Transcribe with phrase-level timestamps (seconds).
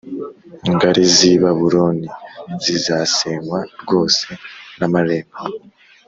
[0.73, 2.07] Ngari zi babuloni
[2.63, 4.27] zizasenywa rwose
[4.77, 5.37] n amarembo